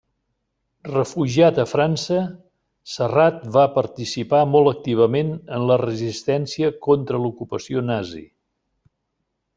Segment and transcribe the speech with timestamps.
[0.91, 2.21] Refugiat a França,
[2.95, 8.29] Serrat va participar molt activament en la resistència contra l'ocupació nazi.